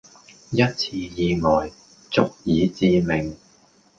[0.49, 1.69] 一次意外、
[2.09, 3.37] 足以致命